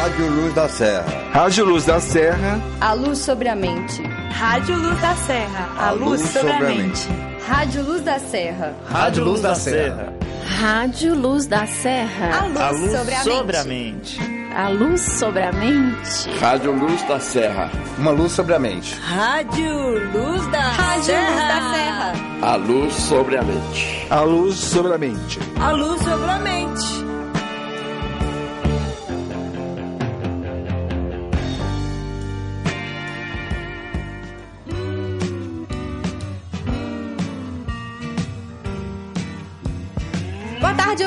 [0.00, 1.30] Rádio Luz da Serra.
[1.32, 2.60] Rádio Luz da Serra.
[2.80, 4.02] A luz sobre a mente.
[4.30, 5.68] Rádio Luz da Serra.
[5.78, 7.08] A, luz, sobre, a mente.
[7.48, 8.74] Rádio Luz da Serra.
[8.90, 10.12] Rádio Luz da Serra.
[10.60, 12.38] Rádio Luz da Serra.
[12.38, 14.20] A luz, A luz sobre, a, sobre a mente.
[14.20, 14.33] mente.
[14.56, 16.30] A luz sobre a mente.
[16.38, 17.68] Rádio Luz da Serra.
[17.98, 18.94] Uma luz sobre a mente.
[19.00, 21.32] Rádio Luz da Rádio Serra.
[21.32, 22.12] Luz da Serra.
[22.40, 24.06] A luz sobre a mente.
[24.10, 25.40] A luz sobre a mente.
[25.60, 27.03] A luz sobre a mente.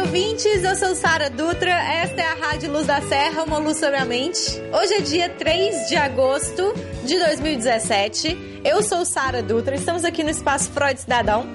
[0.07, 0.63] Ouvintes.
[0.63, 1.69] Eu sou Sara Dutra.
[1.69, 4.39] Esta é a Rádio Luz da Serra, uma luz sobre a mente.
[4.71, 8.61] Hoje é dia 3 de agosto de 2017.
[8.63, 9.75] Eu sou Sara Dutra.
[9.75, 11.45] Estamos aqui no Espaço Freud Cidadão.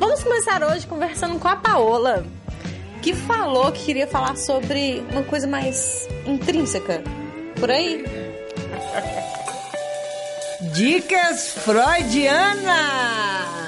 [0.00, 2.26] Vamos começar hoje conversando com a Paola,
[3.00, 7.04] que falou que queria falar sobre uma coisa mais intrínseca.
[7.60, 8.04] Por aí?
[10.74, 13.61] Dicas freudianas.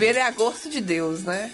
[0.00, 1.50] Primeiro é agosto de Deus, né?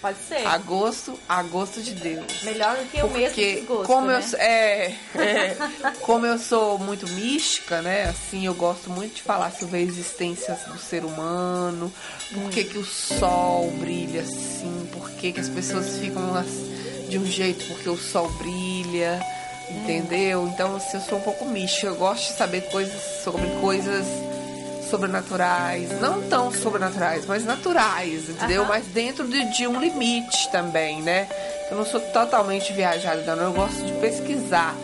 [0.00, 0.46] Pode ser.
[0.46, 2.42] Agosto, agosto de Deus.
[2.42, 4.16] Melhor do que o mês desgosto, como né?
[4.16, 5.56] eu sou- é, é,
[6.00, 8.04] como eu sou muito mística, né?
[8.04, 11.92] Assim, eu gosto muito de falar sobre a existência do ser humano,
[12.32, 17.18] por que, que o sol brilha assim, por que, que as pessoas ficam as- de
[17.18, 19.20] um jeito porque o sol brilha,
[19.70, 20.48] entendeu?
[20.48, 24.06] Então, assim, eu sou um pouco mística, eu gosto de saber coisas sobre coisas
[24.94, 28.62] sobrenaturais, não tão sobrenaturais, mas naturais, entendeu?
[28.62, 28.68] Aham.
[28.70, 31.28] Mas dentro de, de um limite também, né?
[31.70, 33.44] Eu não sou totalmente viajada, não.
[33.46, 34.74] Eu gosto de pesquisar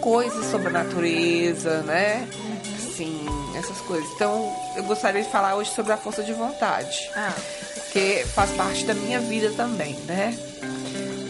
[0.00, 2.28] coisas sobre a natureza, né?
[2.76, 3.24] Assim,
[3.56, 4.06] essas coisas.
[4.14, 7.10] Então, eu gostaria de falar hoje sobre a força de vontade.
[7.16, 7.32] Ah,
[7.74, 10.36] Porque faz parte da minha vida também, né?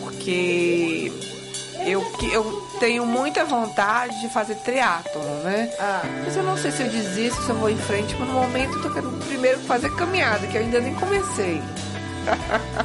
[0.00, 1.12] Porque
[1.86, 5.70] eu, que- eu tenho muita vontade de fazer triatlo, né?
[5.78, 6.03] ah.
[6.25, 8.76] Mas eu não sei se eu desisto, se eu vou em frente, mas no momento
[8.76, 11.62] eu tô querendo primeiro fazer caminhada, que eu ainda nem comecei.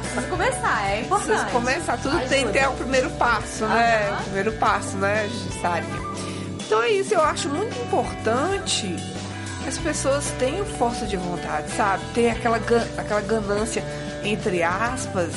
[0.00, 1.28] Precisa começar, é importante.
[1.30, 4.08] Preciso começar, tudo tem que ter o primeiro passo, né?
[4.08, 4.18] Aham.
[4.20, 5.28] O primeiro passo, né,
[5.60, 6.00] Sarinha?
[6.64, 8.96] Então é isso, eu acho muito importante
[9.62, 12.02] que as pessoas tenham força de vontade, sabe?
[12.14, 13.82] Ter aquela, gan- aquela ganância,
[14.24, 15.30] entre aspas,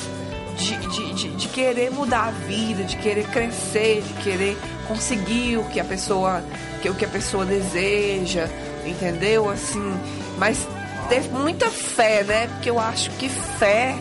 [0.57, 4.57] de, de, de, de querer mudar a vida, de querer crescer, de querer
[4.87, 6.43] conseguir o que a pessoa,
[6.81, 8.49] que, o que a pessoa deseja,
[8.85, 9.49] entendeu?
[9.49, 9.93] Assim,
[10.37, 10.67] mas
[11.09, 12.47] ter muita fé, né?
[12.47, 13.95] Porque eu acho que fé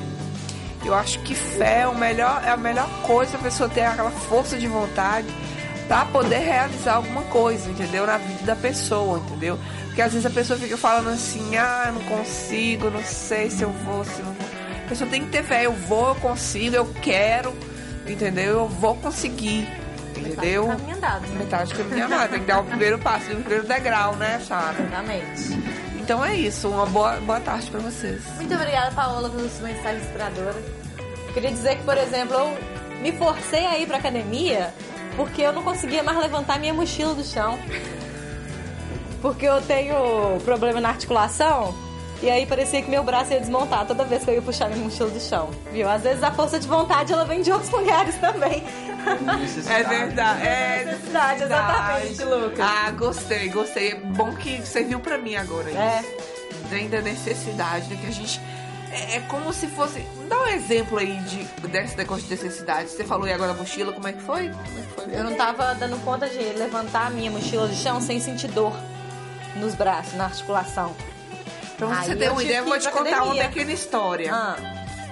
[0.85, 4.11] eu acho que fé é, o melhor, é a melhor coisa a pessoa ter aquela
[4.11, 5.27] força de vontade
[5.89, 8.07] pra poder realizar alguma coisa, entendeu?
[8.07, 9.59] Na vida da pessoa, entendeu?
[9.87, 13.71] Porque às vezes a pessoa fica falando assim, ah, não consigo, não sei se eu
[13.71, 14.54] vou, se não vou.
[14.85, 17.55] A pessoa tem que ter fé, eu vou, eu consigo, eu quero,
[18.07, 18.59] entendeu?
[18.61, 19.67] Eu vou conseguir,
[20.15, 20.67] entendeu?
[20.67, 21.39] Caminho andado, né?
[21.39, 24.77] Metade do caminho andado, tem que dar o primeiro passo, o primeiro degrau, né, Sara?
[24.79, 25.85] Exatamente.
[25.99, 28.23] Então é isso, uma boa, boa tarde pra vocês.
[28.37, 30.63] Muito obrigada, Paola, pela sua mensagem inspiradora.
[31.33, 32.59] Queria dizer que, por exemplo, eu
[33.01, 34.73] me forcei a ir pra academia
[35.17, 37.59] porque eu não conseguia mais levantar minha mochila do chão.
[39.23, 41.75] Porque eu tenho problema na articulação
[42.25, 44.83] e aí parecia que meu braço ia desmontar toda vez que eu ia puxar minha
[44.83, 45.51] mochila do chão.
[45.71, 45.87] Viu?
[45.87, 48.65] Às vezes a força de vontade ela vem de outros lugares também.
[49.69, 52.61] É verdade, é Necessidade, exatamente, Lucas.
[52.61, 53.91] Ah, gostei, gostei.
[53.91, 55.71] É bom que serviu pra mim agora.
[55.71, 56.01] É.
[56.01, 56.65] Isso.
[56.71, 57.99] Vem da necessidade, né?
[58.01, 58.41] Que a gente.
[58.91, 60.01] É, é como se fosse.
[60.27, 62.89] Dá um exemplo aí de, desse negócio de necessidade.
[62.89, 64.49] Você falou aí agora da mochila, como é que foi?
[64.49, 65.19] Como é que foi?
[65.19, 68.75] Eu não tava dando conta de levantar a minha mochila do chão sem sentir dor
[69.57, 70.95] nos braços, na articulação.
[71.77, 73.49] Pra você Aí ter eu uma ideia, eu vou te contar uma academia.
[73.49, 74.31] pequena história.
[74.33, 74.57] Ah,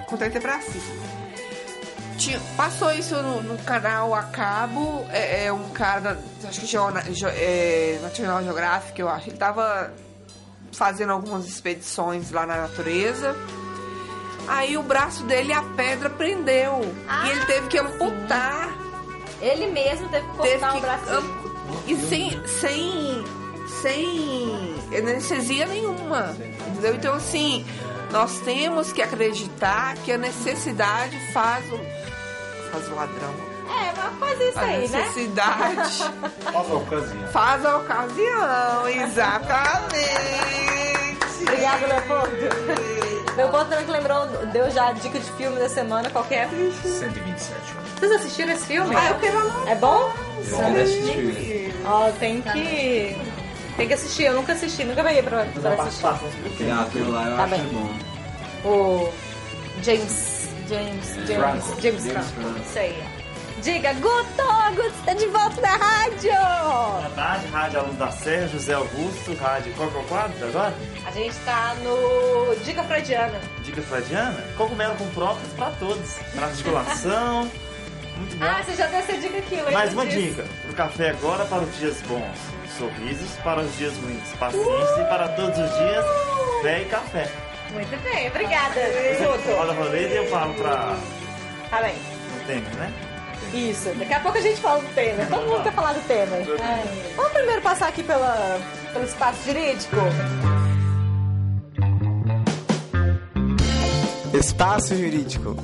[0.07, 0.81] Contar até pra si.
[2.17, 6.67] Tinha, passou isso no, no canal a cabo, é, é um cara, da, acho que
[6.67, 9.29] Geona- Geo- é, National Geographic, eu acho.
[9.29, 9.91] Ele tava
[10.71, 13.35] fazendo algumas expedições lá na natureza.
[14.47, 16.81] Aí o braço dele, a pedra prendeu.
[17.07, 18.69] Ah, e ele teve que amputar.
[19.41, 21.09] ele mesmo teve que Teve cortar que o braço.
[21.11, 23.23] am- E sem, sem,
[23.83, 26.35] sem anestesia nenhuma.
[26.67, 26.95] Entendeu?
[26.95, 27.65] Então, assim,
[28.11, 31.77] nós temos que acreditar que a necessidade faz o,
[32.71, 33.33] faz o ladrão.
[33.67, 34.97] É, mas faz isso A aí, né?
[34.99, 36.03] necessidade
[36.43, 37.27] Faz a ocasião.
[37.31, 40.03] faz a ocasião, exatamente.
[41.41, 43.33] Obrigada, Leopoldo.
[43.35, 46.47] Leopoldo também que lembrou, deu já a dica de filme da semana, qualquer.
[46.49, 47.59] 127.
[47.99, 48.95] Vocês assistiram esse filme?
[48.95, 49.67] Ah, eu quero.
[49.69, 50.11] É bom?
[50.47, 51.73] Eu assisti.
[51.85, 53.17] Ó, tem que.
[53.77, 56.05] Tem que assistir, eu nunca assisti, nunca peguei pra, pra assistir.
[56.05, 57.63] Ah, aquilo lá eu Tá acho bem.
[57.71, 58.69] bom.
[58.69, 59.13] O
[59.83, 60.49] James.
[60.69, 61.15] James.
[61.27, 61.35] James.
[61.65, 61.81] Franco.
[61.81, 62.59] James James Franco.
[62.59, 63.03] Isso aí.
[63.61, 64.43] Diga, Guto!
[64.75, 66.31] Guto está de volta na rádio!
[66.31, 69.73] Boa tarde, Rádio Alunos da Serra, José Augusto, Rádio.
[69.75, 70.73] Qual que é o quadro agora?
[71.05, 73.39] A gente tá no Dica Freudiana.
[73.63, 74.43] Dica Freudiana?
[74.57, 76.13] Cogumelo com própolis pra todos.
[76.35, 77.49] Pra articulação.
[78.17, 78.45] Muito bom.
[78.45, 80.19] Ah, você já deu essa dica aqui, lembra Mais uma disso?
[80.21, 80.45] dica.
[80.63, 82.37] Pro café agora para os dias bons.
[82.77, 84.29] Sorrisos para os dias ruins.
[84.39, 86.05] Paciência e para todos os dias.
[86.61, 87.29] Fé e café.
[87.73, 89.57] Muito bem, obrigada, Você Guto.
[89.57, 90.95] roda a roleta e eu falo pra...
[91.69, 91.95] Tá bem.
[92.37, 92.93] No tênis, né?
[93.53, 95.27] Isso, daqui a pouco a gente fala do Temer.
[95.29, 96.45] Todo mundo quer falar do Temer.
[97.15, 98.59] Vamos primeiro passar aqui pela,
[98.93, 99.95] pelo espaço jurídico?
[104.33, 105.55] Espaço jurídico.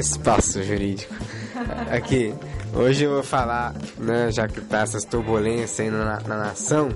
[0.00, 1.12] Espaço jurídico.
[1.90, 2.34] Aqui,
[2.74, 6.88] hoje eu vou falar, né, já que tá essas turbulências aí na, na nação,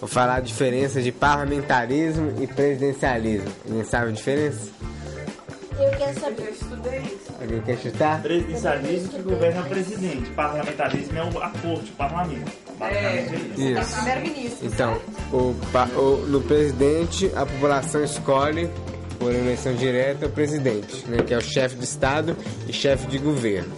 [0.00, 3.48] vou falar a diferença de parlamentarismo e presidencialismo.
[3.64, 4.70] Ninguém sabe a diferença?
[5.78, 6.54] Eu quero saber.
[7.40, 8.20] Alguém quer chutar?
[8.20, 10.30] Presidencialismo que governa o presidente.
[10.30, 12.50] Parlamentarismo é o- a corte, o parlamento.
[12.80, 13.60] É isso.
[13.60, 13.94] Isso.
[13.94, 14.66] Primeiro-ministro.
[14.66, 15.00] Então,
[15.32, 15.36] o,
[16.00, 18.68] o- no presidente, a população escolhe,
[19.18, 22.36] por eleição direta, o presidente, né, que é o chefe de Estado
[22.68, 23.72] e chefe de governo.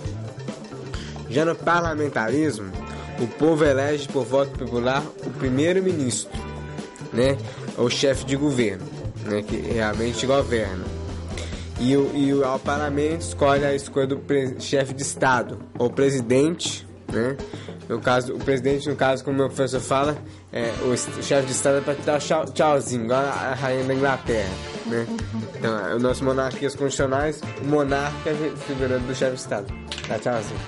[1.29, 2.71] Já no parlamentarismo,
[3.21, 6.31] o povo elege por voto popular o primeiro-ministro,
[7.13, 7.37] né,
[7.79, 8.87] o chefe de governo,
[9.25, 10.85] né, que realmente governa.
[11.79, 14.21] E o, e o ao parlamento escolhe a escolha do
[14.59, 17.37] chefe de Estado, ou presidente, né?
[17.91, 20.17] No caso, o presidente, no caso, como o meu professor fala,
[20.53, 23.93] é, o, chefe de Estado é para dar tchau, tchauzinho, igual a, a rainha da
[23.95, 24.49] Inglaterra,
[24.87, 25.07] né?
[25.59, 29.67] Então, é, o nosso monarquias constitucionais, o monarca é a figura do chefe de Estado.
[30.07, 30.61] Dá tchauzinho.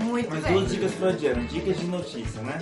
[0.00, 0.52] Muito Mas bem.
[0.52, 2.58] duas dicas freudianas, dicas de notícia, né?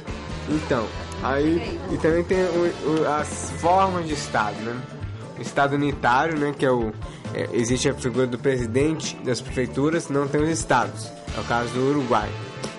[0.49, 0.87] Então,
[1.23, 4.81] aí e também tem o- o- as formas de Estado, né?
[5.39, 6.91] O Estado unitário, né, que é o
[7.35, 11.07] é, existe a figura do presidente das prefeituras, não tem os estados.
[11.37, 12.31] É o caso do Uruguai.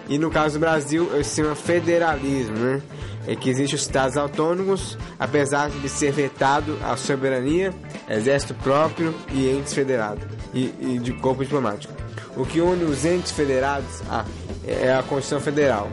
[0.10, 2.82] E no caso do Brasil, se chama federalismo, né?
[3.28, 7.74] É que existem os estados autônomos, apesar de ser vetado a soberania,
[8.10, 10.24] exército próprio e entes federados
[10.54, 11.94] e, e de corpo diplomático.
[12.38, 14.24] O que une os entes federados ah,
[14.66, 15.90] é a Constituição Federal,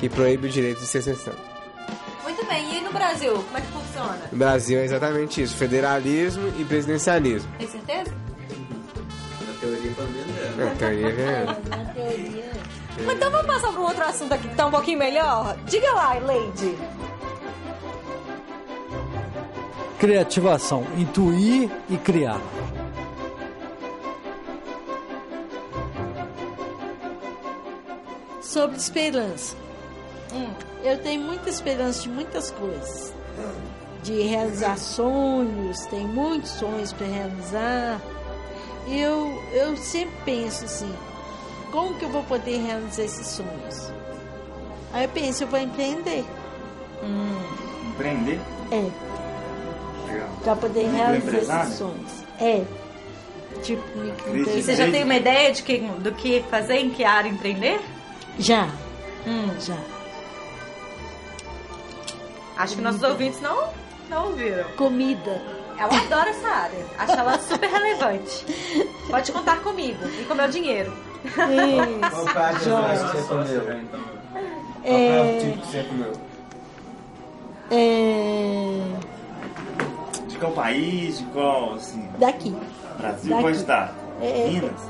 [0.00, 1.34] que proíbe o direito de secessão.
[2.22, 2.78] Muito bem.
[2.78, 4.18] E no Brasil, como é que funciona?
[4.32, 7.50] No Brasil é exatamente isso: federalismo e presidencialismo.
[7.58, 8.12] Tem certeza?
[9.46, 10.64] Na teoria, pelo menos é.
[10.64, 11.44] Na teoria, é.
[11.68, 12.50] Na teoria.
[13.04, 15.56] Mas Então vamos passar para um outro assunto aqui que tá um pouquinho melhor?
[15.66, 16.76] Diga lá, Lady.
[19.98, 22.40] Criativação, intuir e criar.
[28.40, 29.56] Sobre esperança.
[30.32, 30.50] Hum.
[30.82, 33.12] Eu tenho muita esperança de muitas coisas.
[34.02, 38.00] De realizar sonhos, tenho muitos sonhos para realizar.
[38.86, 40.90] E eu, eu sempre penso assim,
[41.70, 43.92] como que eu vou poder realizar esses sonhos?
[44.92, 46.24] Aí eu penso, eu vou empreender.
[47.92, 48.40] Empreender?
[48.70, 48.90] É,
[50.12, 50.28] Legal.
[50.44, 52.24] para poder realizar esses sonhos.
[52.40, 52.64] É.
[53.62, 53.82] Tipo,
[54.30, 54.58] Crise.
[54.58, 57.80] E você já tem uma ideia de que, do que fazer, em que área empreender?
[58.38, 58.68] Já,
[59.26, 59.50] Hum.
[59.60, 59.76] já.
[62.56, 63.68] Acho que nossos ouvintes não,
[64.08, 64.64] não ouviram.
[64.76, 65.40] Comida.
[65.78, 66.86] Ela adora essa área.
[66.98, 68.44] Acho ela super relevante.
[69.08, 70.92] Pode contar comigo e com meu dinheiro.
[71.24, 72.10] Isso.
[72.10, 72.70] Qual prato você
[73.28, 73.62] comeu?
[73.64, 73.78] Qual
[74.84, 76.12] É, prato típico que você comeu?
[77.70, 78.80] é,
[80.28, 82.54] De qual país, de qual, assim, daqui.
[82.98, 83.42] Brasil, Daqui.
[83.42, 83.90] qual estado?
[84.20, 84.80] É, é, Minas?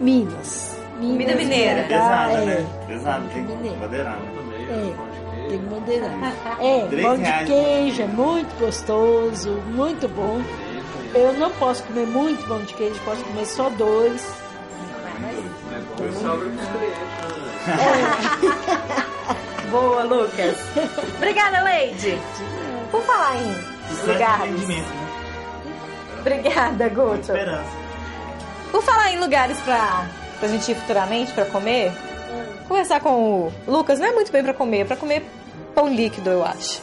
[0.00, 0.78] Minas.
[0.98, 1.80] Comida mineira.
[1.80, 2.66] É pesada, é, né?
[2.86, 3.76] Pesada, tem que mineira.
[3.78, 4.18] moderar.
[4.68, 6.10] É, tem que moderar.
[6.60, 7.48] É, pão de reais.
[7.48, 10.40] queijo é muito gostoso, muito bom.
[11.14, 14.30] Eu não posso comer muito pão de queijo, posso comer só dois.
[19.70, 20.56] Boa, Lucas.
[21.16, 22.18] Obrigada, Lady.
[22.90, 23.54] Por falar em
[23.90, 24.68] Sucesso lugares.
[24.68, 24.84] né?
[26.20, 27.32] Obrigada, Guto.
[28.70, 30.06] Por falar em lugares pra,
[30.38, 31.92] pra gente ir futuramente pra comer,
[32.66, 35.24] conversar com o Lucas não é muito bem pra comer, é pra comer
[35.74, 36.80] pão líquido, eu acho.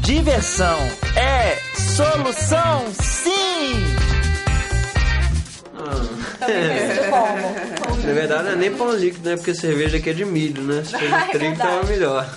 [0.00, 0.78] Diversão
[1.16, 4.15] é solução, sim!
[5.86, 5.94] Na
[8.12, 9.36] verdade não é nem pão líquido, né?
[9.36, 10.82] Porque cerveja aqui é de milho, né?
[10.84, 12.28] Se for Ah, é de trigo, então é melhor.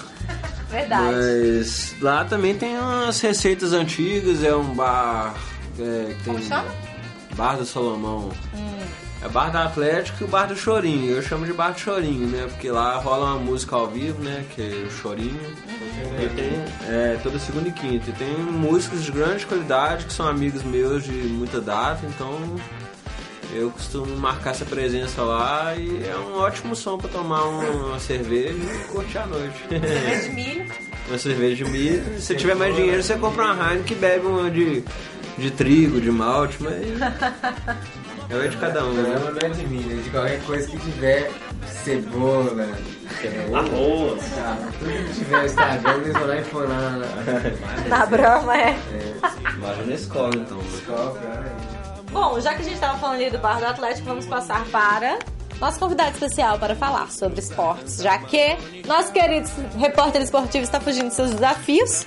[0.69, 1.15] Verdade.
[1.15, 5.33] Mas lá também tem umas receitas antigas, é um bar
[5.79, 6.65] é, que tem Como chama?
[7.35, 8.31] Bar do Salomão.
[9.21, 11.11] É Bar da Atlético e o Bar do Chorinho.
[11.11, 12.47] Eu chamo de Bar do Chorinho, né?
[12.49, 14.45] Porque lá rola uma música ao vivo, né?
[14.55, 15.39] Que é o Chorinho.
[16.21, 18.09] E tem, é, toda segunda e quinta.
[18.09, 22.55] E tem músicos de grande qualidade que são amigos meus de muita data, então
[23.53, 28.53] eu costumo marcar essa presença lá e é um ótimo som pra tomar uma cerveja
[28.53, 29.53] e curtir a noite.
[29.67, 30.65] Cerveja de milho.
[31.07, 32.21] uma cerveja de milho.
[32.21, 34.83] Se tiver mais dinheiro, você compra uma Heineken e bebe uma de,
[35.37, 36.73] de trigo, de malte, mas
[38.29, 39.19] é de cada um, O né?
[39.19, 41.31] não é de mim, é de qualquer coisa que tiver
[41.83, 42.67] cebola,
[43.19, 44.21] cebola, Arroz.
[44.35, 48.77] tá, tudo que tiver Instagram, eles vão lá e põem lá na, Na Brahma, é.
[49.59, 50.57] Vai na escola, então.
[50.57, 50.63] né?
[50.75, 51.58] escola.
[52.11, 55.19] Bom, já que a gente estava falando ali do Bar do Atlético, vamos passar para
[55.59, 59.47] nosso convidado especial para falar sobre esportes, já que nosso querido
[59.77, 62.05] repórter esportivo está fugindo de seus desafios.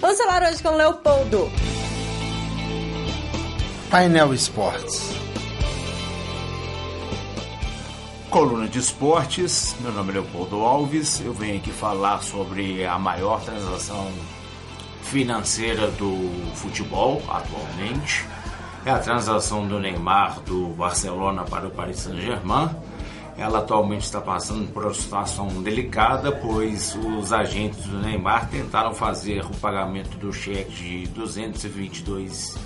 [0.00, 1.50] Vamos falar hoje com o Leopoldo.
[3.90, 5.16] Painel Esportes.
[8.30, 13.40] Coluna de esportes, meu nome é Leopoldo Alves, eu venho aqui falar sobre a maior
[13.42, 14.12] transação
[15.02, 18.26] financeira do futebol atualmente.
[18.86, 22.70] É a transação do Neymar do Barcelona para o Paris Saint-Germain.
[23.36, 29.44] Ela atualmente está passando por uma situação delicada, pois os agentes do Neymar tentaram fazer
[29.44, 32.56] o pagamento do cheque de 222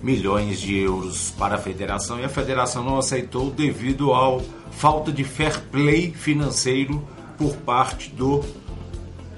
[0.00, 5.24] milhões de euros para a federação e a federação não aceitou devido ao falta de
[5.24, 7.04] fair play financeiro
[7.36, 8.40] por parte do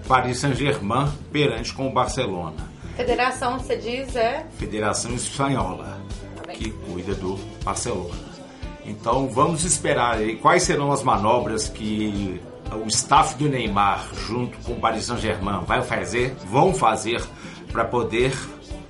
[0.06, 2.68] Paris Saint-Germain perante com o Barcelona.
[2.98, 4.44] Federação, você diz, é?
[4.58, 6.00] Federação Espanhola,
[6.58, 8.14] que cuida do Barcelona.
[8.84, 12.40] Então vamos esperar quais serão as manobras que
[12.72, 17.22] o staff do Neymar, junto com o Paris Saint-Germain, vai fazer, vão fazer
[17.72, 18.32] para poder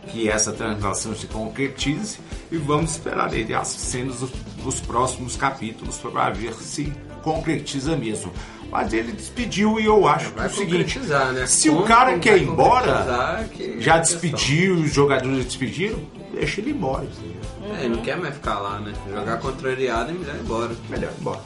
[0.09, 2.19] que essa transação se concretize
[2.51, 4.25] e vamos esperar ele as cenas
[4.63, 8.33] dos, próximos capítulos para ver se concretiza mesmo.
[8.71, 11.47] Mas ele despediu e eu acho que é o seguinte: né?
[11.47, 15.99] se o Como cara quer ir embora, que já é despediu, os jogadores despediram,
[16.38, 17.04] deixa ele embora.
[17.04, 17.76] entendeu?
[17.85, 18.92] É, não quer mais ficar lá, né?
[19.11, 20.71] Jogar contrariado é melhor ir embora.
[20.88, 21.40] Melhor ir embora.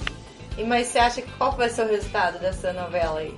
[0.59, 3.35] E mas você acha que qual vai ser o resultado dessa novela aí?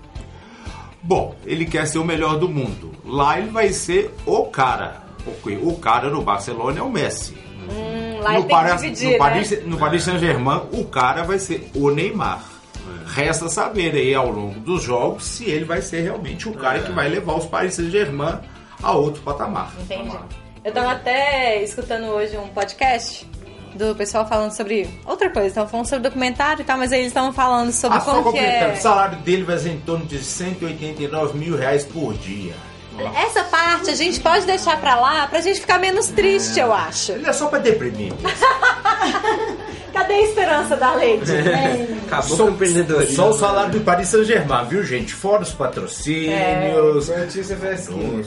[1.02, 2.92] Bom, ele quer ser o melhor do mundo.
[3.04, 5.02] Lá ele vai ser o cara.
[5.25, 7.34] Porque o cara no Barcelona é o Messi.
[7.70, 9.58] Hum, lá no, ele tem Paris- que dividir, no Paris, né?
[9.64, 12.42] no Paris Saint-Germain, o cara vai ser o Neymar.
[13.06, 16.92] Resta saber aí ao longo dos jogos se ele vai ser realmente o cara que
[16.92, 18.38] vai levar os Paris Saint-Germain
[18.82, 19.73] a outro patamar.
[19.80, 20.16] Entendi.
[20.64, 23.28] Eu tava até escutando hoje um podcast
[23.75, 25.49] do pessoal falando sobre outra coisa.
[25.49, 28.33] Estavam falando sobre documentário e tal, mas aí eles estavam falando sobre Ah, só como
[28.33, 28.73] que é...
[28.75, 32.54] o salário dele vai ser em torno de 189 mil reais por dia.
[33.26, 37.12] Essa parte a gente pode deixar pra lá pra gente ficar menos triste, eu acho.
[37.12, 38.12] Ele é só pra deprimir.
[39.92, 41.25] Cadê a esperança da Lady?
[42.06, 43.16] Acabou Só- com o empreendedorismo.
[43.16, 45.12] Só o salário do Paris Saint-Germain, viu, gente?
[45.12, 47.09] Fora os patrocínios.
[47.09, 48.25] Notícia fresquinha.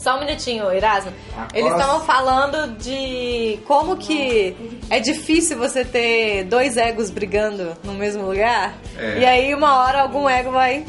[0.00, 1.12] Só um minutinho, Erasmo.
[1.52, 4.56] Eles estavam falando de como que
[4.88, 8.78] é difícil você ter dois egos brigando no mesmo lugar.
[8.96, 9.18] É.
[9.20, 10.86] E aí, uma hora, algum ego vai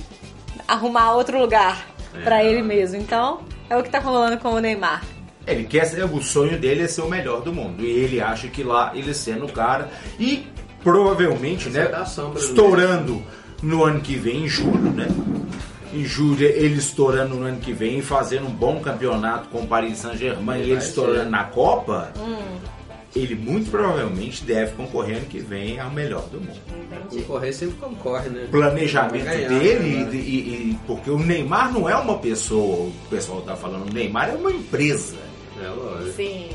[0.65, 1.86] arrumar outro lugar
[2.24, 3.01] pra ele mesmo.
[3.01, 5.03] Então, é o que tá rolando com o Neymar.
[5.46, 7.84] Ele quer ser, o sonho dele é ser o melhor do mundo.
[7.84, 9.89] E ele acha que lá ele sendo o cara.
[10.18, 10.48] E
[10.82, 11.86] provavelmente, né?
[11.88, 13.22] da sombra do Estourando
[13.62, 15.08] no ano que vem, em julho, né?
[15.93, 19.67] Em julho, ele estourando no ano que vem e fazendo um bom campeonato com o
[19.67, 21.29] Paris Saint-Germain e ele estourando ser.
[21.29, 22.57] na Copa, Hum,
[23.13, 26.60] ele muito provavelmente deve concorrer ano que vem ao melhor do mundo.
[27.10, 28.48] Concorrer sempre concorre, né?
[28.50, 30.10] planejamento ganhar, dele, né?
[30.13, 34.29] e, e- porque o Neymar não é uma pessoa, o pessoal tá falando, o Neymar
[34.29, 35.15] é uma empresa.
[35.62, 36.15] É lógico.
[36.15, 36.48] Sim.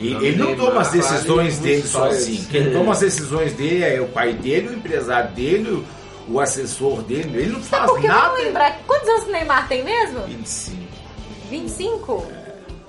[0.00, 2.44] E Não, ele não Neymar toma as decisões dele sozinho.
[2.50, 5.84] Quem toma as decisões dele é o pai dele, o empresário dele,
[6.28, 7.38] o, assessor dele.
[7.38, 8.28] Ele não faz Porque nada.
[8.28, 10.20] vamos lembrar, quantos anos o Neymar tem mesmo?
[10.20, 10.76] 25.
[11.50, 12.26] 25?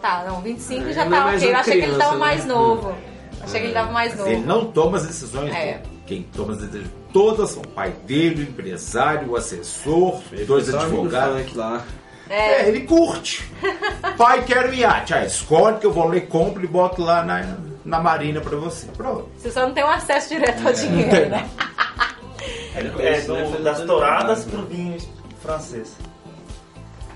[0.02, 1.54] Tá, não, 25 É, já não é tá mais ok.
[1.54, 2.18] Eu achei que ele tava né?
[2.20, 2.96] mais novo.
[3.42, 4.30] Achei que ele tava mais novo.
[4.30, 5.82] ele não toma as decisões É.
[6.06, 10.80] Quem toma as decisões todas são o pai dele, o empresário, o assessor, dois Só
[10.82, 11.54] amigo advogados.
[11.54, 11.82] lá.
[12.30, 13.50] É, ele curte.
[14.18, 15.14] Pai, quero iate.
[15.14, 18.88] Ah, escolhe que eu vou ler, compro e boto lá na, na marina pra você.
[18.98, 19.30] Pronto.
[19.38, 21.48] Você só não tem um acesso direto ao dinheiro, né?
[23.00, 24.98] É, do- das touradas pro vinho
[25.42, 25.96] francês.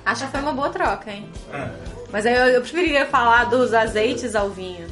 [0.05, 1.29] Acho que foi uma boa troca, hein?
[1.53, 1.67] É.
[2.11, 4.87] Mas eu, eu preferiria falar dos azeites ao vinho.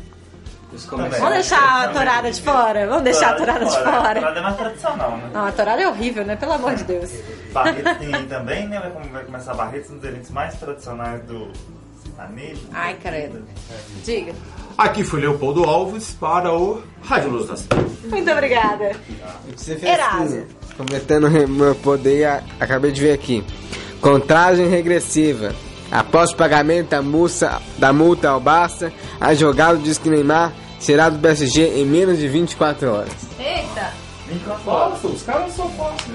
[1.19, 2.85] Vamos deixar a torada de fora?
[2.87, 4.19] Vamos deixar a torada de A fora.
[4.19, 5.29] torada é mais tradicional, né?
[5.33, 6.35] Não, a torada é horrível, né?
[6.35, 7.09] Pelo amor de Deus.
[7.53, 8.79] Barretos tem também, né?
[8.79, 11.51] Vai, come- vai começar Barretos, um dos eventos mais tradicionais do,
[12.73, 13.47] Ai, credo.
[14.03, 14.33] Diga.
[14.77, 17.83] Aqui foi Leopoldo Alves para o Rádio Luz da Serra.
[18.09, 18.91] Muito obrigada.
[19.83, 20.45] Erasmo.
[20.77, 23.43] Completando o meu poder, acabei de ver aqui.
[23.99, 25.53] Contagem regressiva.
[25.91, 31.09] Após o pagamento da multa, da multa ao Barça, a jogada diz que Neymar será
[31.09, 33.13] do PSG em menos de 24 horas.
[33.39, 33.93] Eita.
[34.65, 36.07] Falso, os caras são falsos.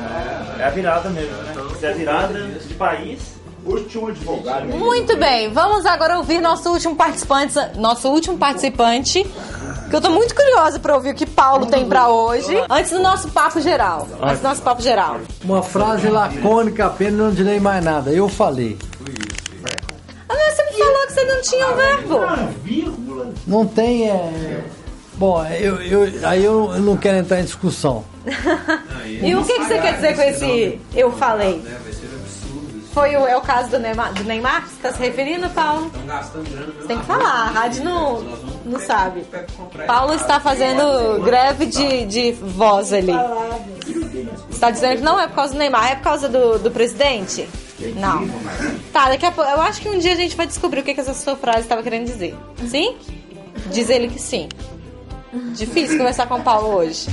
[0.59, 1.55] É a virada mesmo, né?
[1.79, 3.41] Se é a virada de país.
[3.65, 4.67] Último advogado.
[4.67, 9.25] Muito bem, vamos agora ouvir nosso último participante, nosso último participante,
[9.93, 13.01] que eu tô muito curiosa pra ouvir o que Paulo tem pra hoje, antes do
[13.01, 14.09] nosso papo geral.
[14.23, 15.21] Antes do nosso papo geral.
[15.45, 18.11] Uma frase lacônica apenas, não direi mais nada.
[18.11, 18.79] Eu falei.
[20.31, 22.21] Ah, mas você me falou que você não tinha o verbo.
[23.47, 24.09] Não tem.
[24.09, 24.65] É...
[25.17, 28.03] Bom, eu, eu, aí eu não quero entrar em discussão.
[29.05, 31.63] E o que, que você quer dizer com esse eu falei?
[32.93, 35.91] Foi o, é o caso do Neymar, do Neymar que você está se referindo, Paulo?
[35.91, 38.23] Você tem que falar, a rádio não,
[38.67, 39.25] não sabe.
[39.87, 43.13] Paulo está fazendo greve de, de voz ali.
[44.51, 47.49] Está dizendo que não é por causa do Neymar, é por causa do, do presidente?
[47.97, 48.29] Não.
[48.93, 49.51] Tá, daqui a pouco.
[49.51, 51.61] Eu acho que um dia a gente vai descobrir o que, que essa sua frase
[51.61, 52.37] estava querendo dizer.
[52.69, 52.97] Sim?
[53.73, 54.49] Diz ele que sim.
[55.55, 57.07] Difícil conversar com o Paulo hoje.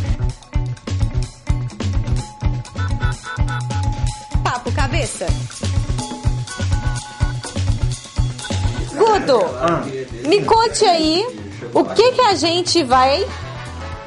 [4.43, 5.25] Papo cabeça.
[10.27, 11.25] Me conte aí
[11.73, 13.25] o que que a gente vai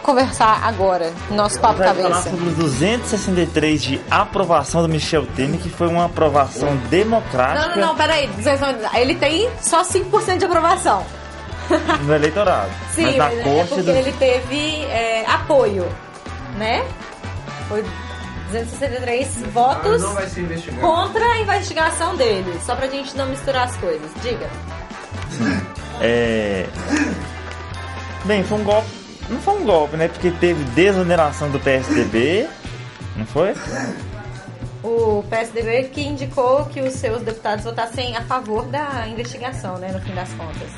[0.02, 2.30] conversar agora no nosso papo Vai falar cabeça.
[2.30, 7.86] sobre os 263 de aprovação do Michel Temer, que foi uma aprovação democrática Não, não,
[7.88, 8.28] não, peraí.
[8.94, 11.04] Ele tem só 5% de aprovação.
[12.02, 12.70] no eleitorado.
[12.92, 13.90] Sim, mas na mas é corte porque do...
[13.90, 15.88] ele teve é, apoio,
[16.58, 16.84] né?
[17.68, 17.84] Foi
[18.50, 20.80] 263 votos Não vai ser investigado.
[20.82, 22.58] contra a investigação dele.
[22.66, 24.10] Só pra gente não misturar as coisas.
[24.20, 24.50] Diga.
[26.02, 26.66] É...
[28.24, 28.88] Bem, foi um golpe.
[29.30, 30.08] Não foi um golpe, né?
[30.08, 32.48] Porque teve desoneração do PSDB,
[33.16, 33.54] não foi?
[34.82, 39.92] O PSDB que indicou que os seus deputados votassem a favor da investigação, né?
[39.92, 40.70] No fim das contas.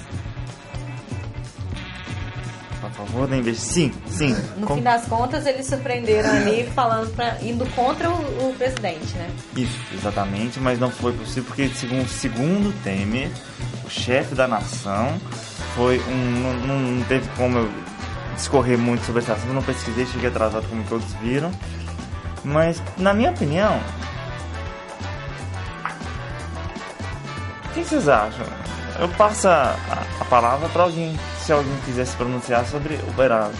[2.82, 3.92] A favor da investigação?
[4.08, 4.37] Sim, sim.
[4.58, 9.16] No Com- fim das contas, eles surpreenderam ali falando pra, indo contra o, o presidente,
[9.16, 9.30] né?
[9.56, 13.30] Isso, exatamente, mas não foi possível porque, segundo, segundo Temer,
[13.86, 15.18] o chefe da nação
[15.74, 16.40] foi um.
[16.66, 17.70] Não, não- teve como eu
[18.34, 21.50] discorrer muito sobre esse assunto, não pesquisei, cheguei atrasado como todos viram.
[22.44, 23.80] Mas, na minha opinião.
[27.64, 28.46] O que vocês acham?
[29.00, 33.12] Eu passo a, a- a palavra para alguém, se alguém quiser se pronunciar sobre o
[33.12, 33.56] Beraldo.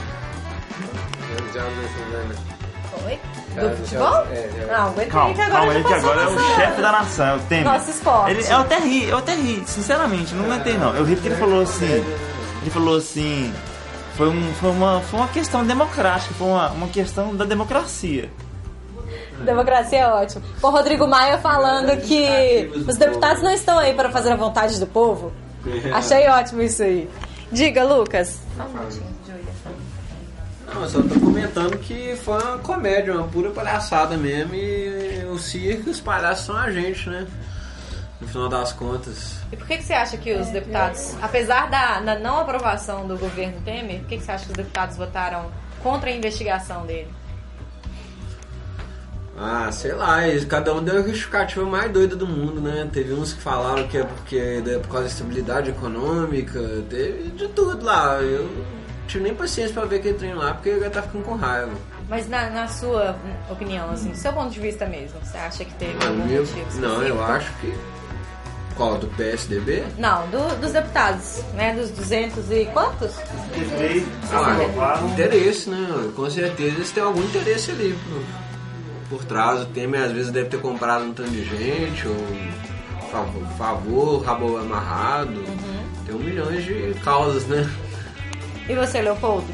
[3.05, 3.19] Oi?
[3.55, 4.27] Do futebol?
[4.31, 7.27] é, Não, aguenta aí Calma, que agora calma, que agora é o chefe da nação,
[7.27, 7.65] é o Temer.
[7.65, 8.31] Nosso esporte.
[8.31, 10.95] Ele, eu até ri, eu até ri, sinceramente, não aguentei não.
[10.95, 12.05] Eu ri porque ele falou assim.
[12.63, 13.55] Ele falou assim.
[14.17, 18.31] Foi, um, foi, uma, foi uma questão democrática, foi uma, uma questão da democracia.
[19.45, 20.45] Democracia é ótimo.
[20.61, 24.79] Com o Rodrigo Maia falando que os deputados não estão aí para fazer a vontade
[24.79, 25.33] do povo.
[25.93, 27.09] Achei ótimo isso aí.
[27.51, 28.39] Diga, Lucas.
[30.75, 34.57] Não, eu só tô comentando que foi uma comédia, uma pura palhaçada mesmo.
[34.57, 37.29] E o circo e os palhaços são a gente, né?
[38.21, 39.39] No final das contas.
[39.53, 43.17] E por que, que você acha que os deputados, apesar da, da não aprovação do
[43.17, 45.49] governo Temer, por que, que você acha que os deputados votaram
[45.81, 47.09] contra a investigação dele?
[49.39, 52.89] Ah, sei lá, cada um deu a justificativa mais doida do mundo, né?
[52.93, 57.49] Teve uns que falaram que é porque é por causa da estabilidade econômica, teve de
[57.49, 58.21] tudo lá.
[58.21, 58.49] Eu
[59.07, 61.71] tive nem paciência pra ver aquele trem lá, porque eu já tá ficando com raiva.
[62.09, 63.17] Mas na, na sua
[63.51, 66.81] opinião, assim, do seu ponto de vista mesmo, você acha que teve algum meu- motivo
[66.81, 67.75] não, eu acho que.
[68.77, 68.99] Qual?
[68.99, 69.85] Do PSDB?
[69.99, 71.75] Não, do- dos deputados, né?
[71.75, 73.13] Dos 200 e quantos?
[74.33, 76.11] Ah, interesse, né?
[76.17, 77.97] Com certeza eles têm algum interesse ali
[79.09, 79.63] por, por trás.
[79.63, 82.17] O Temer às vezes deve ter comprado um tanto de gente, ou
[83.13, 85.45] favor, favor rabo amarrado.
[86.05, 87.69] Tem um milhão de causas, né?
[88.69, 89.47] E você, Leopoldo?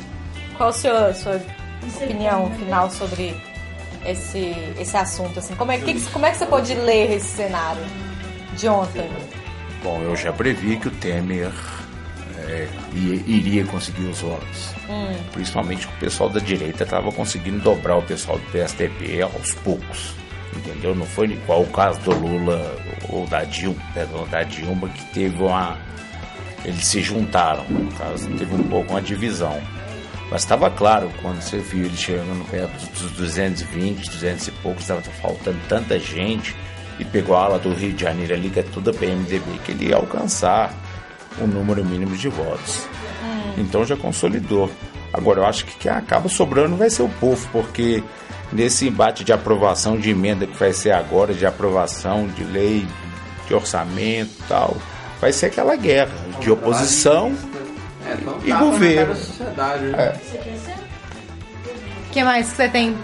[0.56, 1.40] Qual a sua, sua
[2.02, 3.34] opinião final sobre
[4.06, 5.38] esse, esse assunto?
[5.38, 5.54] Assim?
[5.54, 7.82] Como, é, que, como é que você pode ler esse cenário
[8.56, 9.08] de ontem?
[9.82, 11.50] Bom, eu já previ que o Temer
[12.46, 14.70] é, ia- iria conseguir os votos.
[14.88, 15.16] Hum.
[15.32, 20.14] Principalmente que o pessoal da direita estava conseguindo dobrar o pessoal do PSDB aos poucos.
[20.54, 20.94] Entendeu?
[20.94, 22.76] Não foi igual o caso do Lula
[23.08, 25.78] ou da Dilma, perdão, da Dilma que teve uma.
[26.64, 29.60] Eles se juntaram, no caso, teve um pouco uma divisão.
[30.30, 35.00] Mas estava claro quando você viu ele chegando perto dos 220, 200 e poucos, estava
[35.02, 36.54] faltando tanta gente
[36.98, 39.88] e pegou a ala do Rio de Janeiro ali, que é toda PMDB, que ele
[39.88, 40.72] ia alcançar
[41.40, 42.86] o número mínimo de votos.
[43.56, 44.70] Então já consolidou.
[45.12, 48.02] Agora eu acho que quem acaba sobrando vai ser o povo, porque
[48.52, 52.86] nesse embate de aprovação de emenda que vai ser agora, de aprovação de lei,
[53.48, 54.76] de orçamento e tal,
[55.20, 57.34] vai ser aquela guerra de oposição
[58.06, 59.14] É, então e cara governo.
[59.14, 60.14] né?
[60.16, 60.20] É.
[62.06, 62.90] O que mais que você tem?
[62.92, 62.96] O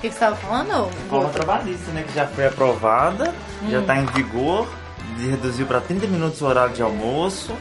[0.00, 0.88] que você estava falando?
[1.02, 2.04] Reforma trabalhista, né?
[2.06, 3.34] Que já foi aprovada,
[3.68, 3.80] já Hum.
[3.80, 4.68] está em vigor,
[5.18, 7.52] reduziu para 30 minutos o horário de almoço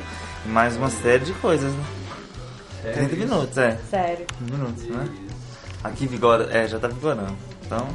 [0.45, 1.84] e mais uma série de coisas, né?
[2.93, 3.78] 30 minutos, é.
[3.89, 4.26] Sério.
[4.39, 5.08] 30 minutos, né?
[5.84, 7.36] Aqui vigora, é, já tá vigorando.
[7.65, 7.88] Então,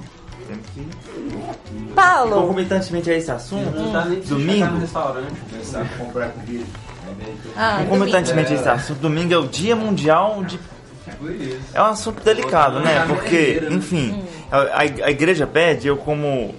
[0.46, 1.94] temos que.
[1.94, 2.42] Paulo!
[2.42, 4.78] Concomitantemente a esse assunto, nem pra você chegar no domingo.
[4.78, 5.40] restaurante.
[5.50, 6.64] Começar a comprar comida.
[7.56, 8.60] Ah, Concomitantemente a domingo.
[8.60, 10.58] esse assunto, domingo é o Dia Mundial de.
[11.72, 13.04] É um assunto delicado, né?
[13.06, 16.54] Porque, enfim, a, igreja pede, eu como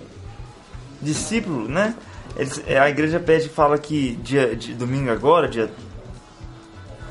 [1.01, 1.93] discípulo, né?
[2.35, 5.69] Eles- a igreja pede e fala que dia de domingo agora, dia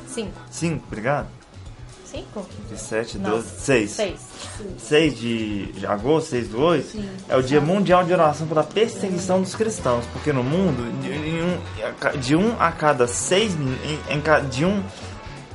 [0.08, 0.32] Cinco.
[0.50, 1.28] 5, obrigado.
[2.10, 2.46] Cinco?
[2.70, 3.30] De 7, Não.
[3.30, 3.90] 12, 6.
[3.90, 4.20] Seis.
[4.78, 7.08] 6 de de agosto, 6 do 8, Sim.
[7.28, 12.18] é o Dia Mundial de Oração pela Perseguição dos Cristãos, porque no mundo, de, um,
[12.20, 13.76] de um a cada seis min-
[14.08, 14.82] em, em ca- de um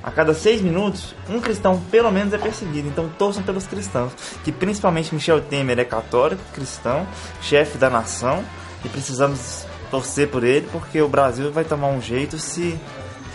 [0.03, 2.87] a cada seis minutos, um cristão pelo menos é perseguido.
[2.87, 4.11] Então torçam pelos cristãos.
[4.43, 7.07] Que principalmente Michel Temer é católico, cristão,
[7.41, 8.43] chefe da nação,
[8.85, 12.77] e precisamos torcer por ele, porque o Brasil vai tomar um jeito se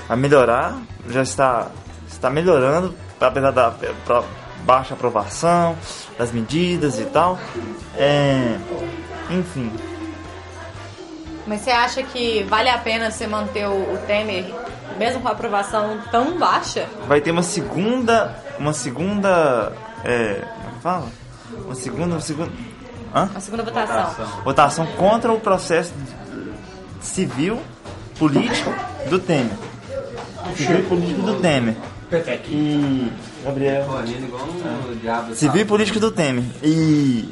[0.09, 0.79] a melhorar,
[1.09, 1.71] já está,
[2.07, 3.73] está melhorando, apesar da
[4.05, 4.23] pra-
[4.65, 5.77] baixa aprovação,
[6.19, 7.39] das medidas e tal.
[7.97, 8.57] É,
[9.31, 9.71] enfim,
[11.47, 14.53] Mas você acha que vale a pena você manter o, o Temer,
[14.99, 16.87] mesmo com a aprovação tão baixa?
[17.07, 18.35] vai ter uma segunda.
[18.59, 19.73] Uma segunda.
[20.05, 20.35] É.
[20.55, 21.07] Como é que fala?
[21.65, 22.15] Uma segunda.
[22.15, 22.53] Uma segunda.
[23.15, 23.31] Hã?
[23.35, 24.27] A segunda votação.
[24.45, 25.95] Votação contra o processo
[27.01, 27.61] civil
[28.19, 28.75] político
[29.09, 29.57] do Temer.
[30.57, 31.77] Civil e político do Temer.
[32.49, 33.13] E.
[33.45, 33.85] Gabriel.
[33.85, 35.35] Correndo igual um diabo.
[35.35, 36.45] Civil e político do Temer.
[36.63, 37.29] E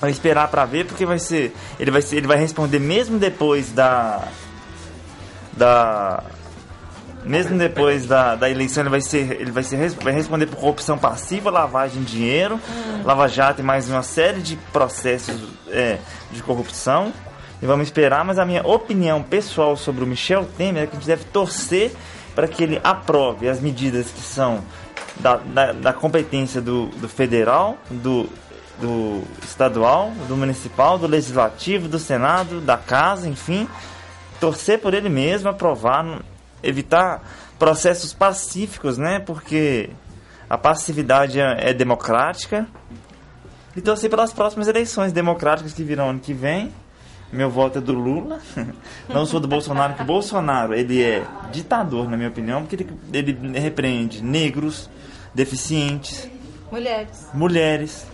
[0.00, 3.72] vai esperar pra ver porque vai ser, ele vai ser, ele vai responder mesmo depois
[3.72, 4.28] da
[5.56, 6.22] da
[7.24, 10.98] mesmo depois da, da eleição ele vai ser ele vai ser vai responder por corrupção
[10.98, 12.60] passiva, lavagem de dinheiro,
[13.04, 15.36] lava jato e mais uma série de processos
[15.68, 15.98] é,
[16.30, 17.12] de corrupção.
[17.62, 20.98] E vamos esperar, mas a minha opinião pessoal sobre o Michel Temer é que a
[20.98, 21.92] gente deve torcer
[22.34, 24.62] para que ele aprove as medidas que são
[25.16, 28.28] da, da, da competência do, do federal, do,
[28.80, 33.68] do estadual, do municipal, do legislativo, do senado, da casa, enfim.
[34.40, 36.20] Torcer por ele mesmo, aprovar,
[36.62, 37.22] evitar
[37.58, 39.20] processos pacíficos, né?
[39.20, 39.90] Porque
[40.50, 42.66] a passividade é, é democrática.
[43.76, 46.72] E torcer pelas próximas eleições democráticas que virão ano que vem.
[47.34, 48.38] Meu voto é do Lula.
[49.08, 52.98] Não sou do Bolsonaro, porque o Bolsonaro ele é ditador, na minha opinião, porque ele,
[53.12, 54.88] ele repreende negros,
[55.34, 56.28] deficientes,
[56.70, 57.28] Mulheres.
[57.34, 58.06] mulheres.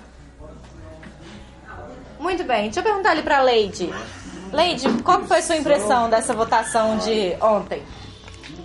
[2.19, 3.91] Muito bem, deixa eu perguntar ali pra Leide.
[4.53, 7.83] Leide, qual que foi a sua impressão dessa votação de ontem?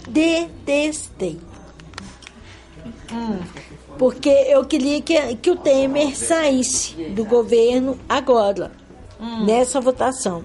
[0.08, 1.40] Detestei.
[3.98, 8.72] Porque eu queria que, que o Temer saísse do governo agora,
[9.20, 10.44] nessa votação.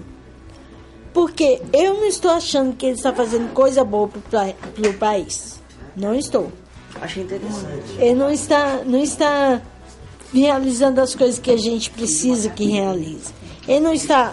[1.12, 4.54] Porque eu não estou achando que ele está fazendo coisa boa para
[4.88, 5.60] o país.
[5.96, 6.52] Não estou.
[7.00, 7.96] Achei interessante.
[7.98, 9.60] Ele não está, não está
[10.32, 13.32] realizando as coisas que a gente precisa que realize.
[13.66, 14.32] Ele não está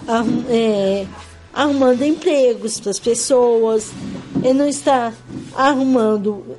[0.50, 1.06] é,
[1.54, 3.92] arrumando empregos para as pessoas.
[4.44, 5.14] Ele não está
[5.56, 6.58] arrumando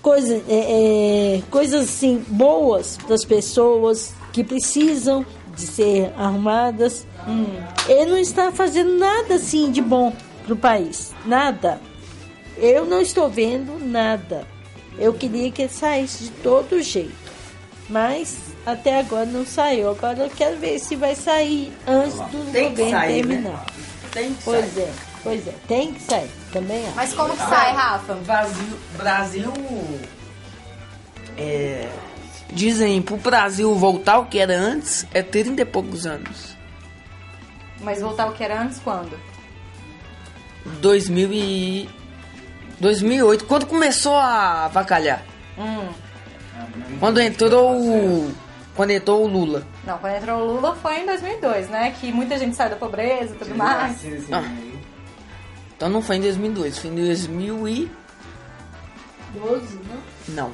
[0.00, 7.06] coisa, é, é, coisas assim boas para as pessoas que precisam de ser arrumadas.
[7.88, 10.12] Ele não está fazendo nada assim de bom
[10.44, 11.12] para o país.
[11.24, 11.80] Nada.
[12.56, 14.46] Eu não estou vendo nada.
[14.98, 17.12] Eu queria que ele saísse de todo jeito.
[17.88, 18.36] Mas
[18.66, 19.90] até agora não saiu.
[19.90, 23.34] Agora eu quero ver se vai sair antes do Tem governo sair, né?
[23.34, 23.66] terminar.
[24.12, 24.82] Tem que Pois sair.
[24.84, 25.54] é, pois é.
[25.68, 26.30] Tem que sair.
[26.52, 26.96] Também acho.
[26.96, 28.14] Mas como que sai, Rafa?
[28.14, 29.52] Brasil, Brasil
[31.38, 31.88] é,
[32.54, 36.56] dizem pro Brasil voltar ao que era antes é 30 e poucos anos.
[37.80, 39.18] Mas voltar o que era antes quando?
[40.80, 41.88] 2000 e
[42.78, 45.22] 2008, quando começou a avacalhar.
[45.58, 45.88] Hum.
[47.00, 48.34] Quando entrou o
[48.74, 49.66] quando entrou o Lula.
[49.84, 51.94] Não, quando entrou o Lula foi em 2002, né?
[52.00, 54.02] Que muita gente saiu da pobreza e tudo mais.
[54.32, 54.42] Ah.
[55.76, 57.90] Então não foi em 2002, foi em 2000 e
[59.34, 60.46] 12, não?
[60.46, 60.52] não.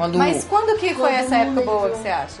[0.00, 2.40] Quando Mas quando que foi essa época boa você acha?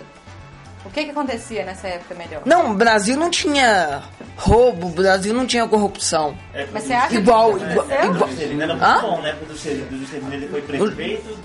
[0.82, 2.40] O que que acontecia nessa época melhor?
[2.46, 4.02] Não, o Brasil não tinha
[4.34, 6.34] roubo, o Brasil não tinha corrupção.
[6.72, 8.14] Mas você acha igual, que igual, aconteceu?
[8.14, 8.30] igual.
[8.30, 9.02] Juscelino era muito Hã?
[9.02, 9.36] bom, né?
[9.38, 11.38] Porque o Juscelino ele foi prefeito,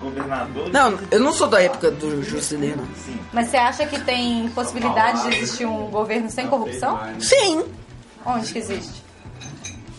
[0.00, 0.70] governador.
[0.70, 2.86] Não, eu não sou da época do Juscelino.
[3.32, 7.00] Mas você acha que tem possibilidade de existir um governo sem corrupção?
[7.18, 7.64] Sim.
[8.24, 9.02] Onde que existe?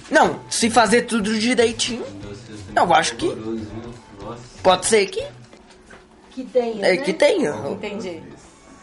[0.10, 2.06] Não, se fazer tudo direitinho,
[2.74, 3.28] eu acho que
[4.64, 5.24] pode ser que,
[6.32, 6.86] Que tenha.
[6.86, 6.98] é, né?
[6.98, 7.52] que tenha.
[7.70, 8.22] Entendi.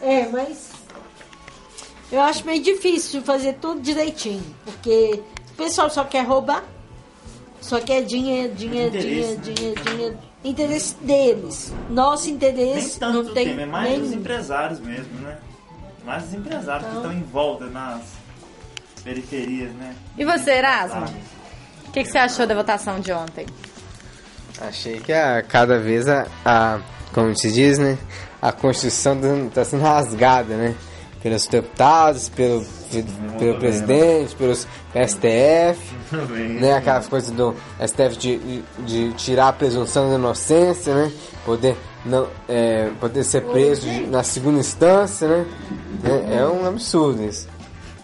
[0.01, 0.71] É, mas
[2.11, 6.63] eu acho meio difícil fazer tudo direitinho, porque o pessoal só quer roubar,
[7.59, 10.17] só quer dinheiro, dinheiro, dinheiro, Interesse, dinheiro, dinheiro.
[10.43, 11.71] Interesse deles.
[11.89, 14.21] Nosso Nem interesse tanto não tem tema, é mais os nenhum.
[14.21, 15.37] empresários mesmo, né?
[16.03, 18.01] Mais os empresários que estão em volta nas
[19.03, 19.95] periferias, né?
[20.17, 21.05] E você, Erasmo?
[21.87, 23.45] O que, que você achou da votação de ontem?
[24.67, 26.79] Achei que a, cada vez a, a,
[27.13, 27.97] como se diz, né?
[28.41, 30.75] A Constituição está sendo rasgada, né?
[31.21, 32.65] Pelos deputados, pelo,
[33.37, 35.79] pelo presidente, pelos STF,
[36.59, 36.73] né?
[36.75, 41.11] Aquelas coisas do STF de, de, tirar a presunção da inocência, né?
[41.45, 45.45] Poder, não, é, poder ser preso de- na segunda instância, né?
[46.03, 47.47] É, é um absurdo isso.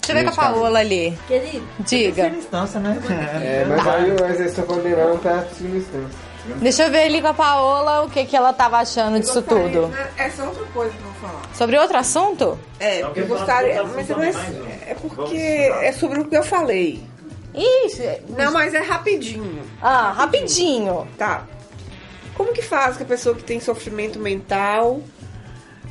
[0.01, 1.17] Deixa eu ver com a Paola ali.
[1.27, 2.29] Querido, Diga.
[2.29, 2.97] instância, né?
[3.41, 6.26] É, mas aí mas eles estão condenando para a segunda instância.
[6.55, 9.93] Deixa eu ver ali com a Paola o que, que ela tava achando disso tudo.
[10.17, 11.41] Essa é outra coisa que eu vou falar.
[11.53, 12.59] Sobre outro assunto?
[12.79, 13.83] É, eu gostaria.
[13.83, 14.31] Mas não é,
[14.87, 17.03] é porque é sobre o que eu falei.
[17.53, 18.21] Ixi.
[18.29, 19.63] Não, mas é rapidinho.
[19.81, 21.07] Ah, rapidinho.
[21.17, 21.45] Tá.
[22.35, 25.01] Como que faz com a pessoa que tem sofrimento mental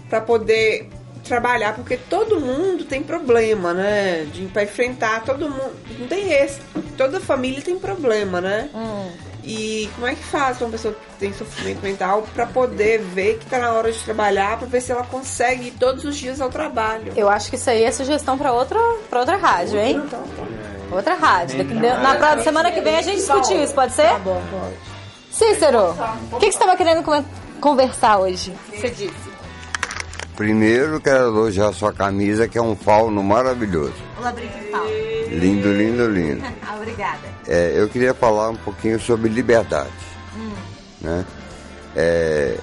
[0.09, 0.89] pra poder
[1.25, 1.75] trabalhar?
[1.75, 4.27] Porque todo mundo tem problema, né?
[4.33, 5.75] De, pra enfrentar, todo mundo.
[5.99, 6.61] Não tem esse.
[6.97, 8.71] Toda família tem problema, né?
[9.49, 13.47] E como é que faz uma pessoa que tem sofrimento mental pra poder ver que
[13.47, 16.51] tá na hora de trabalhar, pra ver se ela consegue ir todos os dias ao
[16.51, 17.13] trabalho?
[17.15, 18.77] Eu acho que isso aí é sugestão pra outra,
[19.09, 20.03] pra outra rádio, hein?
[20.91, 21.63] Outra rádio.
[22.03, 24.09] Na próxima semana que vem a gente discute isso, pode ser?
[24.09, 24.75] Tá bom, pode.
[25.31, 25.95] Cícero,
[26.33, 27.05] o que, que você estava querendo
[27.61, 28.53] conversar hoje?
[28.75, 29.36] Você disse.
[30.37, 33.95] Primeiro quero elogiar sua camisa, que é um fauno maravilhoso.
[34.21, 34.85] Labirinto de pau.
[35.31, 36.45] Lindo, lindo, lindo.
[36.77, 37.27] Obrigada.
[37.49, 39.91] É, eu queria falar um pouquinho sobre liberdade.
[41.01, 41.25] Né?
[41.95, 42.59] É,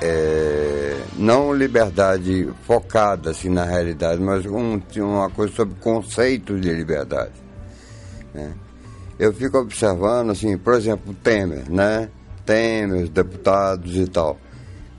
[0.00, 7.32] é, não liberdade focada assim, na realidade, mas um, uma coisa sobre conceitos de liberdade.
[8.32, 8.54] né?
[9.18, 12.08] Eu fico observando, assim, por exemplo, Temer, né?
[12.44, 14.38] Temer, os deputados e tal.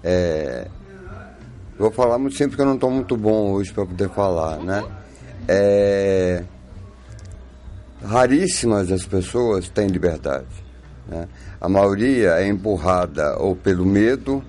[0.04, 0.68] É,
[1.78, 4.84] Vou falar muito simples porque eu não estou muito bom hoje para poder falar, né?
[5.48, 6.44] É,
[8.04, 10.48] raríssimas as pessoas têm liberdade.
[11.08, 11.28] Né?
[11.62, 14.44] A maioria é empurrada ou pelo medo,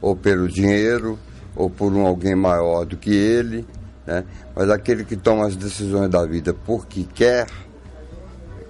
[0.00, 1.18] ou pelo dinheiro,
[1.54, 3.66] ou por um alguém maior do que ele.
[4.06, 4.24] Né?
[4.56, 7.46] Mas aquele que toma as decisões da vida porque quer,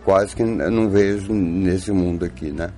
[0.05, 2.71] quase que não vejo nesse mundo aqui, né?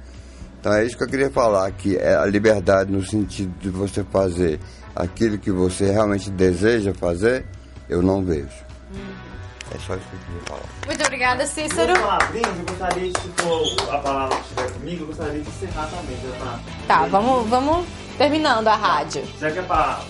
[0.60, 4.02] Então é isso que eu queria falar, que é a liberdade no sentido de você
[4.04, 4.58] fazer
[4.96, 7.44] aquilo que você realmente deseja fazer,
[7.88, 8.66] eu não vejo.
[9.74, 10.62] É só isso que eu queria falar.
[10.86, 11.92] Muito obrigada, Cícero.
[12.00, 15.86] palavrinhas, eu gostaria de, se for a palavra que estiver comigo, eu gostaria de encerrar
[15.86, 16.60] também, já tá?
[16.86, 19.22] Tá, vamos, vamos terminando a rádio.
[19.38, 20.00] Já que é pra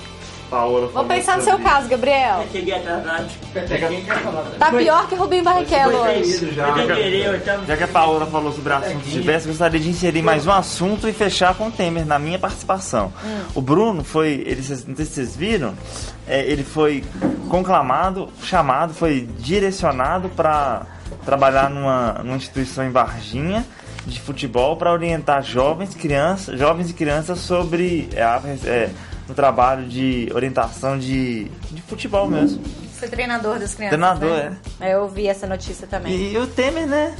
[0.50, 2.44] Paola Vou pensar no seu caso, Gabriel.
[2.52, 3.26] Cheguei atrasado.
[4.58, 6.54] Tá pior que Rubinho Barrichello hoje.
[6.54, 10.46] Já que, já que a Paola falou sobre assuntos diversos, eu gostaria de inserir mais
[10.46, 13.12] um assunto e fechar com o Temer na minha participação.
[13.54, 15.74] O Bruno foi, ele, não sei se vocês viram,
[16.26, 17.04] é, ele foi
[17.48, 20.82] conclamado, chamado, foi direcionado para
[21.24, 23.64] trabalhar numa, numa instituição em Varginha
[24.06, 28.90] de futebol para orientar jovens, crianças, jovens e crianças sobre é, a- é,
[29.28, 32.62] no trabalho de orientação de, de futebol mesmo.
[32.98, 33.98] Ser treinador das crianças.
[33.98, 34.56] Treinador, né?
[34.80, 34.94] é.
[34.94, 36.32] Eu vi essa notícia também.
[36.32, 37.14] E o Temer, né?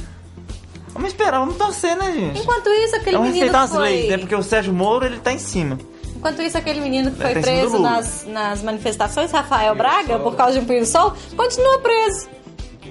[0.89, 2.39] Vamos esperar, vamos torcer, né, gente?
[2.41, 3.81] Enquanto isso, aquele Vamos menino respeitar as foi...
[3.81, 4.17] leis, né?
[4.17, 5.77] Porque o Sérgio Moro, ele tá em cima.
[6.15, 10.53] Enquanto isso, aquele menino que foi sido preso nas, nas manifestações, Rafael Braga, por causa
[10.53, 12.27] de um pinho-sol, continua preso.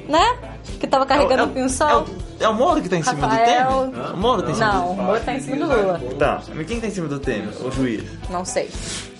[0.08, 0.38] Né?
[0.78, 2.06] Que tava carregando um pinho-sol.
[2.22, 4.14] É o Moro que tá em cima Rafael- do Temer?
[4.14, 6.00] O Moro tá em cima Não, o Moro tá em cima do Lula.
[6.18, 7.48] Tá, mas quem tá em cima do Temer?
[7.64, 8.02] O juiz.
[8.30, 8.70] Não sei.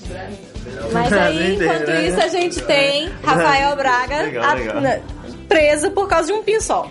[0.93, 2.07] Mas aí, enquanto né?
[2.09, 5.01] isso, a gente tem Rafael Braga Legal, legal.
[5.49, 6.89] preso por causa de um pinho-sol.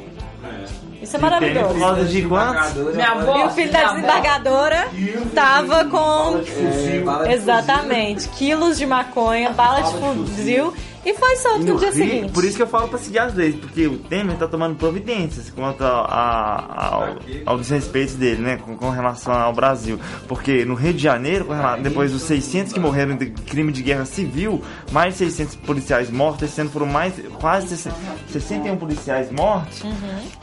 [1.06, 1.68] Isso é maravilhoso.
[1.74, 2.96] Por causa de quantos?
[2.96, 3.38] Minha avó.
[3.38, 4.88] E o filho da desembargadora
[5.34, 6.42] tava com.
[6.46, 8.28] É, bala de Exatamente.
[8.30, 10.74] Quilos de maconha, bala de fuzil
[11.06, 12.32] e foi solto no, No dia Rio, seguinte.
[12.34, 15.52] Por isso que eu falo pra seguir as leis, porque o Temer tá tomando providências
[15.52, 17.16] quanto a, a- ao,
[17.46, 20.00] ao desrespeito dele, né, com, com relação ao Brasil.
[20.28, 21.48] Porque no Rio de Janeiro,
[21.84, 26.50] depois dos 600 que morreram de crime de guerra civil, mais de 600 policiais mortos,
[26.50, 27.96] esse ano foram mais, quase 60
[28.32, 29.84] 61 policiais mortos,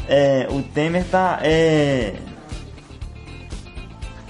[0.09, 1.39] é, o Temer tá...
[1.43, 2.15] É,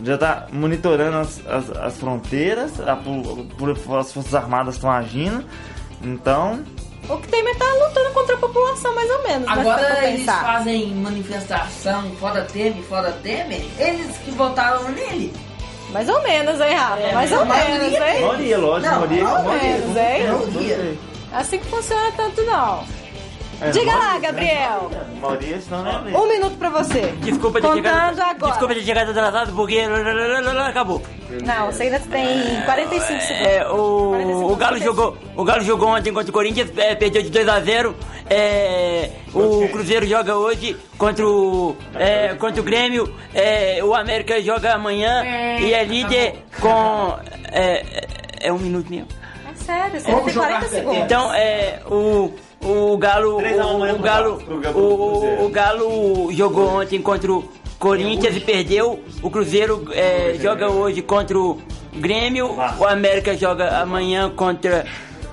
[0.04, 2.94] já tá monitorando as, as, as fronteiras, a,
[4.00, 5.44] as Forças Armadas estão agindo,
[6.02, 6.64] então
[7.08, 9.46] O que Temer tá lutando contra a população, mais ou menos.
[9.46, 15.32] né, Agora eles fazem manifestação fora Temer, fora Temer, eles que votaram nele.
[15.90, 17.00] Mais ou menos, hein, Rafa?
[17.00, 18.20] É, mais ou a maioria menos, hein?
[18.22, 19.24] Maioria, lógico, maioria.
[19.24, 20.98] Mais ou menos, hein?
[21.32, 22.84] Assim que funciona tanto não.
[23.62, 24.90] É, Diga lá, Gabriel.
[24.90, 25.06] né?
[25.20, 27.12] Maioria, senão não é Um minuto pra você.
[27.20, 28.20] Desculpa ter Contando chegado.
[28.20, 28.50] agora.
[28.50, 29.80] Desculpa ter chegado atrasado porque
[30.66, 31.00] acabou.
[31.44, 33.46] Não, você ainda tem 45 segundos.
[33.46, 37.30] É, o, o Galo jogou, o Galo jogou ontem contra o Corinthians, é, perdeu de
[37.30, 37.94] 2 a 0.
[38.28, 43.14] É, o Cruzeiro joga hoje contra o, é, contra o Grêmio.
[43.32, 45.22] É, o América joga amanhã
[45.60, 47.16] e é líder com
[47.50, 47.82] é,
[48.40, 49.08] é, é um minuto mesmo.
[49.50, 50.98] É sério, você ainda tem 40 segundos.
[50.98, 54.42] Então é o o Galo um o, o Galo
[54.74, 57.48] o, o Galo jogou ontem contra o
[57.78, 59.02] Corinthians e perdeu.
[59.22, 61.60] O Cruzeiro é, joga hoje contra o
[61.94, 62.56] Grêmio.
[62.78, 64.84] O América joga amanhã contra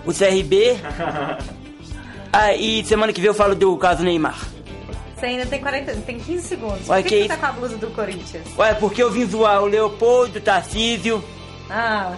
[0.06, 0.78] o CRB.
[2.32, 4.38] Ah, e semana que vem eu falo do caso Neymar.
[5.16, 6.88] Você ainda tem 40, tem 15 segundos.
[6.88, 7.28] Ué, Por que, que que você isso?
[7.30, 8.46] tá com a blusa do Corinthians?
[8.56, 11.24] Ué, porque eu vim zoar o Leopoldo, o Tarcísio.
[11.72, 12.12] Ah,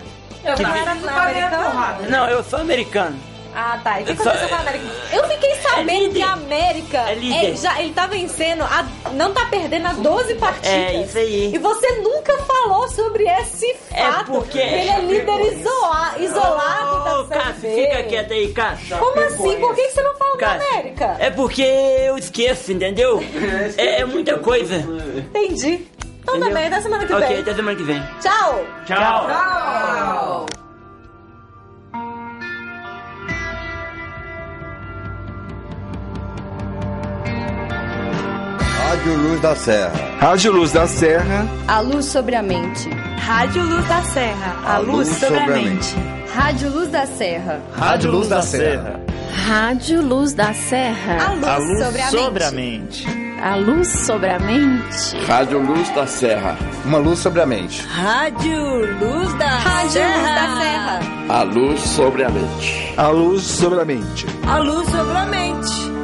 [0.43, 2.09] Eu Que não vi- era não, americano?
[2.09, 3.15] Não, eu sou americano.
[3.53, 3.99] Ah, tá.
[3.99, 4.85] E o que aconteceu com a América?
[5.13, 6.13] Eu fiquei sabendo líder.
[6.15, 7.51] que a América É líder.
[7.51, 10.69] é, já, ele tá vencendo, a, não tá perdendo a 12 partidas.
[10.69, 11.53] É, isso aí.
[11.53, 14.31] E você nunca falou sobre esse É fato.
[14.31, 18.97] porque- Ele é líder isola, isolado Ô, da Cássio, fica quieto aí, Cássio.
[18.97, 19.59] Como assim?
[19.59, 21.15] Por que você não falou da América?
[21.19, 23.21] É porque eu esqueço, entendeu?
[23.77, 24.75] É, é muita coisa.
[24.75, 25.87] Entendi.
[26.21, 26.49] Então Entendeu?
[26.49, 27.39] também, até semana que Ok, vem.
[27.39, 28.01] até semana que vem.
[28.21, 28.63] Tchau!
[28.85, 28.97] Tchau.
[29.27, 30.20] Tchau.
[39.01, 40.17] Rádio Luz da Serra.
[40.19, 41.47] Rádio Luz da Serra.
[41.67, 42.87] A luz sobre a mente.
[43.17, 45.95] Rádio Luz da Serra, a, luz, sobre, a mente.
[46.35, 47.61] Rádio Luz da Serra.
[47.75, 48.99] Rádio Luz da Serra.
[49.47, 51.17] Rádio Luz da Serra.
[51.17, 53.07] A luz, A luz sobre a sobre a mente.
[53.07, 53.41] mente.
[53.41, 55.17] A luz sobre a mente.
[55.25, 56.57] Rádio Luz da Serra.
[56.85, 57.83] Uma luz sobre a mente.
[57.87, 60.13] Rádio Luz da Rádio Serra.
[60.13, 60.99] Luz da Serra.
[61.39, 62.93] A luz sobre a mente.
[62.97, 64.27] A luz sobre a mente.
[64.47, 66.00] A luz sobre a mente.